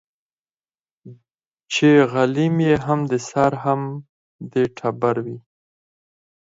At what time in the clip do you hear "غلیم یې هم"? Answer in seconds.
2.11-2.99